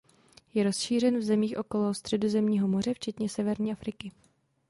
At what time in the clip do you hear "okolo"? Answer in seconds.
1.57-1.93